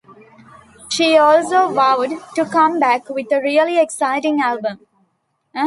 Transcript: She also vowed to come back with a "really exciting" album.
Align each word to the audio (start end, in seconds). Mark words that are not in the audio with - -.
She 0.89 1.15
also 1.15 1.71
vowed 1.71 2.09
to 2.33 2.43
come 2.45 2.79
back 2.79 3.07
with 3.09 3.31
a 3.31 3.39
"really 3.39 3.77
exciting" 3.79 4.41
album. 4.41 4.79